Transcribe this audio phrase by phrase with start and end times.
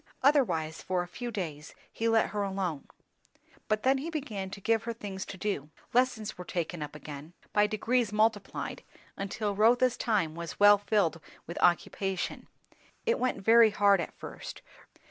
[0.23, 2.87] Otherwise for a few days he let her alone.
[3.67, 5.69] But then he began to give her things to do.
[5.93, 8.81] Lessons were taken up again, by degrees multiplied,
[9.15, 12.47] until Rotha's time was well filled with occupation.
[13.05, 14.63] It went very hard at first.